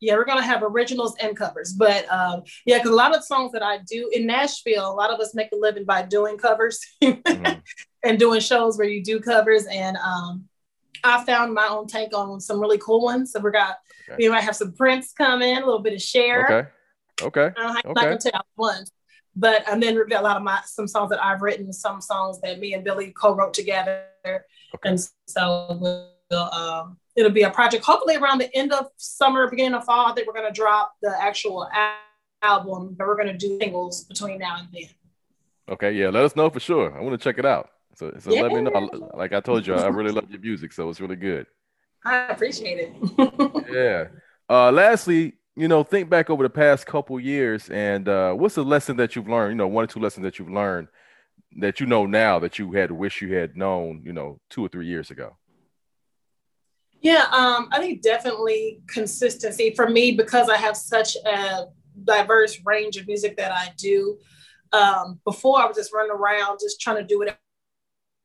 yeah, 0.00 0.14
we're 0.16 0.24
gonna 0.24 0.42
have 0.42 0.62
originals 0.62 1.16
and 1.20 1.36
covers, 1.36 1.72
but 1.72 2.10
um, 2.12 2.42
yeah, 2.66 2.78
because 2.78 2.90
a 2.90 2.94
lot 2.94 3.16
of 3.16 3.24
songs 3.24 3.52
that 3.52 3.62
I 3.62 3.78
do 3.90 4.10
in 4.12 4.26
Nashville, 4.26 4.90
a 4.90 4.92
lot 4.92 5.10
of 5.10 5.20
us 5.20 5.34
make 5.34 5.48
a 5.52 5.56
living 5.56 5.84
by 5.84 6.02
doing 6.02 6.36
covers 6.36 6.78
mm-hmm. 7.02 7.60
and 8.04 8.18
doing 8.18 8.40
shows 8.40 8.76
where 8.76 8.88
you 8.88 9.02
do 9.02 9.20
covers. 9.20 9.64
And 9.66 9.96
um, 9.96 10.44
I 11.02 11.24
found 11.24 11.54
my 11.54 11.66
own 11.68 11.86
take 11.86 12.14
on 12.14 12.40
some 12.40 12.60
really 12.60 12.78
cool 12.78 13.02
ones. 13.02 13.32
So 13.32 13.40
we 13.40 13.50
got 13.50 13.76
okay. 14.10 14.16
we 14.18 14.28
might 14.28 14.42
have 14.42 14.56
some 14.56 14.74
Prince 14.74 15.12
come 15.12 15.40
in, 15.40 15.62
a 15.62 15.64
little 15.64 15.82
bit 15.82 15.94
of 15.94 16.02
Cher. 16.02 16.44
Okay. 16.44 16.68
Okay. 17.22 17.54
I'm 17.56 17.72
not 17.86 17.94
gonna 17.94 18.18
tell 18.18 18.46
one, 18.56 18.84
but 19.34 19.66
and 19.66 19.82
then 19.82 19.94
we've 19.94 20.10
got 20.10 20.20
a 20.20 20.24
lot 20.24 20.36
of 20.36 20.42
my 20.42 20.60
some 20.66 20.86
songs 20.86 21.08
that 21.08 21.24
I've 21.24 21.40
written, 21.40 21.72
some 21.72 22.02
songs 22.02 22.38
that 22.42 22.58
me 22.58 22.74
and 22.74 22.84
Billy 22.84 23.12
co-wrote 23.12 23.54
together, 23.54 24.04
okay. 24.26 24.44
and 24.84 25.00
so 25.26 26.10
Um, 26.32 26.98
it'll 27.14 27.32
be 27.32 27.42
a 27.42 27.50
project. 27.50 27.84
Hopefully 27.84 28.16
around 28.16 28.38
the 28.38 28.54
end 28.56 28.72
of 28.72 28.88
summer 28.96 29.48
beginning 29.48 29.74
of 29.74 29.84
fall 29.84 30.06
i 30.06 30.14
think 30.14 30.26
we're 30.26 30.34
going 30.34 30.52
to 30.52 30.52
drop 30.52 30.94
the 31.02 31.14
actual 31.20 31.68
album 32.42 32.94
but 32.98 33.06
we're 33.06 33.16
going 33.16 33.26
to 33.26 33.36
do 33.36 33.58
singles 33.60 34.04
between 34.04 34.38
now 34.38 34.56
and 34.58 34.68
then. 34.72 34.88
Okay 35.68 35.92
yeah 35.92 36.08
let 36.08 36.24
us 36.24 36.36
know 36.36 36.50
for 36.50 36.60
sure. 36.60 36.96
I 36.96 37.02
want 37.02 37.18
to 37.18 37.22
check 37.22 37.38
it 37.38 37.46
out. 37.46 37.70
So, 37.94 38.12
so 38.18 38.30
yeah. 38.30 38.42
let 38.42 38.52
me 38.52 38.60
know. 38.60 39.10
Like 39.14 39.32
i 39.32 39.40
told 39.40 39.66
you 39.66 39.74
i 39.74 39.86
really 39.86 40.12
love 40.12 40.30
your 40.30 40.40
music 40.40 40.72
so 40.72 40.88
it's 40.88 41.00
really 41.00 41.16
good. 41.16 41.46
I 42.04 42.28
appreciate 42.28 42.78
it. 42.78 43.66
Yeah. 43.72 44.06
Uh 44.48 44.70
lastly 44.70 45.34
you 45.56 45.68
know 45.68 45.82
think 45.82 46.10
back 46.10 46.30
over 46.30 46.42
the 46.42 46.50
past 46.50 46.86
couple 46.86 47.18
years 47.18 47.68
and 47.70 48.08
uh 48.08 48.32
what's 48.32 48.54
the 48.54 48.64
lesson 48.64 48.96
that 48.98 49.16
you've 49.16 49.28
learned 49.28 49.52
you 49.52 49.56
know 49.56 49.66
one 49.66 49.84
or 49.84 49.86
two 49.86 50.00
lessons 50.00 50.22
that 50.24 50.38
you've 50.38 50.50
learned 50.50 50.88
that 51.58 51.80
you 51.80 51.86
know 51.86 52.04
now 52.06 52.38
that 52.38 52.58
you 52.58 52.72
had 52.72 52.90
wish 52.90 53.22
you 53.22 53.34
had 53.34 53.56
known 53.56 54.02
you 54.04 54.12
know 54.12 54.38
two 54.50 54.64
or 54.64 54.68
three 54.68 54.86
years 54.86 55.10
ago 55.10 55.36
yeah, 57.00 57.26
um, 57.32 57.68
I 57.72 57.78
think 57.78 58.02
definitely 58.02 58.80
consistency 58.86 59.74
for 59.74 59.88
me 59.88 60.12
because 60.12 60.48
I 60.48 60.56
have 60.56 60.76
such 60.76 61.16
a 61.26 61.66
diverse 62.04 62.58
range 62.64 62.96
of 62.96 63.06
music 63.06 63.36
that 63.36 63.52
I 63.52 63.72
do. 63.76 64.18
Um, 64.72 65.20
before 65.24 65.60
I 65.60 65.66
was 65.66 65.76
just 65.76 65.92
running 65.92 66.10
around 66.10 66.58
just 66.60 66.80
trying 66.80 66.96
to 66.96 67.04
do 67.04 67.18
whatever 67.18 67.38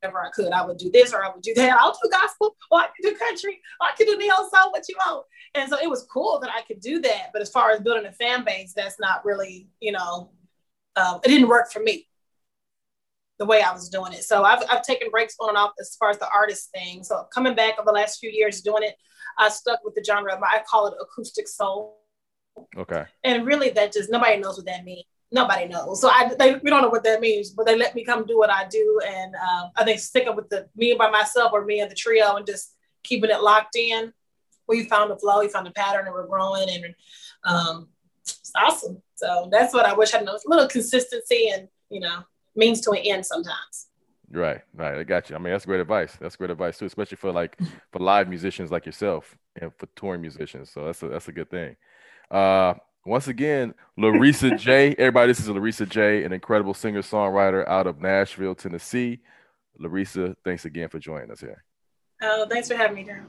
I 0.04 0.30
could. 0.34 0.52
I 0.52 0.66
would 0.66 0.78
do 0.78 0.90
this 0.92 1.14
or 1.14 1.24
I 1.24 1.30
would 1.30 1.44
do 1.44 1.54
that. 1.56 1.78
I'll 1.80 1.92
do 1.92 2.10
gospel 2.10 2.56
or 2.72 2.80
I 2.80 2.88
can 2.88 3.12
do 3.12 3.18
country 3.18 3.62
or 3.80 3.88
I 3.88 3.96
can 3.96 4.08
do 4.08 4.18
neo 4.18 4.36
soul, 4.36 4.72
what 4.72 4.88
you 4.90 4.96
want. 5.06 5.26
And 5.54 5.70
so 5.70 5.78
it 5.82 5.90
was 5.90 6.08
cool 6.12 6.40
that 6.40 6.50
I 6.50 6.62
could 6.64 6.80
do 6.80 7.00
that. 7.02 7.30
But 7.32 7.42
as 7.42 7.50
far 7.50 7.72
as 7.72 7.80
building 7.82 8.08
a 8.08 8.12
fan 8.12 8.44
base, 8.44 8.74
that's 8.74 9.00
not 9.00 9.24
really, 9.24 9.70
you 9.80 9.92
know, 9.92 10.32
um, 10.96 11.20
it 11.24 11.28
didn't 11.28 11.48
work 11.48 11.72
for 11.72 11.82
me 11.82 12.08
the 13.42 13.48
way 13.48 13.64
I 13.64 13.74
was 13.74 13.90
doing 13.90 14.14
it. 14.14 14.24
So 14.24 14.44
I've, 14.44 14.62
I've 14.70 14.84
taken 14.84 15.10
breaks 15.10 15.36
on 15.40 15.50
and 15.50 15.58
off 15.58 15.72
as 15.80 15.96
far 15.96 16.12
as 16.12 16.20
the 16.20 16.30
artist 16.32 16.70
thing. 16.70 17.04
So 17.04 17.26
coming 17.34 17.56
back 17.56 17.80
over 17.80 17.88
the 17.88 17.92
last 17.92 18.20
few 18.20 18.30
years 18.30 18.62
doing 18.62 18.84
it, 18.84 18.94
I 19.36 19.50
stuck 19.50 19.80
with 19.84 19.96
the 19.96 20.04
genre. 20.04 20.32
Of, 20.32 20.44
I 20.44 20.62
call 20.70 20.86
it 20.86 20.94
acoustic 21.02 21.48
soul. 21.48 21.98
Okay. 22.78 23.04
And 23.24 23.44
really, 23.44 23.72
that 23.72 23.94
just 23.94 24.12
nobody 24.12 24.38
knows 24.38 24.58
what 24.58 24.68
that 24.68 24.84
means. 24.84 25.06
Nobody 25.32 25.68
knows. 25.68 26.00
So 26.00 26.10
I 26.10 26.32
they, 26.38 26.54
we 26.56 26.70
don't 26.70 26.84
know 26.84 26.90
what 26.90 27.04
that 27.04 27.20
means, 27.20 27.50
but 27.50 27.66
they 27.66 27.76
let 27.76 27.96
me 27.96 28.06
come 28.06 28.28
do 28.28 28.38
what 28.38 28.52
I 28.52 28.68
do, 28.68 29.00
and 29.08 29.34
um, 29.34 29.72
I 29.76 29.86
think 29.86 30.00
sticking 30.00 30.36
with 30.36 30.50
the 30.50 30.68
me 30.76 30.94
by 30.94 31.10
myself 31.10 31.52
or 31.52 31.66
me 31.66 31.80
and 31.80 31.90
the 31.90 31.96
trio, 31.96 32.36
and 32.36 32.46
just 32.46 32.76
keeping 33.04 33.32
it 33.32 33.42
locked 33.42 33.76
in. 33.76 34.14
We 34.68 34.84
found 34.84 35.10
the 35.10 35.18
flow, 35.18 35.40
we 35.40 35.48
found 35.48 35.66
the 35.66 35.72
pattern, 35.72 36.06
and 36.06 36.14
we're 36.14 36.28
growing, 36.28 36.70
and 36.70 36.94
um, 37.44 37.88
it's 38.20 38.52
awesome. 38.56 39.02
So 39.16 39.50
that's 39.52 39.74
what 39.74 39.88
I 39.88 39.94
wish 39.94 40.14
I 40.14 40.20
had 40.20 40.28
a 40.28 40.38
little 40.46 40.68
consistency, 40.68 41.50
and 41.50 41.70
you 41.90 42.02
know, 42.02 42.20
means 42.56 42.82
to 42.82 42.92
an 42.92 42.98
end 42.98 43.26
sometimes. 43.26 43.88
Right, 44.32 44.62
right. 44.74 44.98
I 44.98 45.04
got 45.04 45.30
you. 45.30 45.36
I 45.36 45.40
mean, 45.40 45.52
that's 45.52 45.66
great 45.66 45.82
advice. 45.82 46.18
That's 46.20 46.36
great 46.36 46.52
advice 46.52 46.78
too, 46.78 46.86
especially 46.86 47.18
for 47.18 47.32
like 47.32 47.58
for 47.92 48.00
live 48.00 48.30
musicians 48.30 48.72
like 48.72 48.86
yourself 48.86 49.38
and 49.60 49.72
for 49.78 49.88
touring 49.96 50.22
musicians. 50.22 50.72
So 50.72 50.86
that's 50.86 51.04
a 51.04 51.10
that's 51.10 51.28
a 51.28 51.34
good 51.34 51.50
thing. 51.50 51.76
Uh, 52.30 52.76
once 53.06 53.28
again, 53.28 53.74
Larissa 53.98 54.56
J. 54.56 54.96
Everybody, 54.98 55.32
this 55.32 55.40
is 55.40 55.50
Larissa 55.50 55.86
J, 55.86 56.24
an 56.24 56.32
incredible 56.32 56.74
singer 56.74 57.02
songwriter 57.02 57.68
out 57.68 57.88
of 57.88 58.00
Nashville, 58.00 58.56
Tennessee. 58.56 59.20
Larissa, 59.78 60.36
thanks 60.46 60.66
again 60.66 60.88
for 60.88 61.00
joining 61.00 61.32
us 61.32 61.42
here. 61.42 61.64
Oh, 62.22 62.46
thanks 62.50 62.68
for 62.68 62.76
having 62.76 62.96
me, 62.96 63.04
Darryl. 63.04 63.26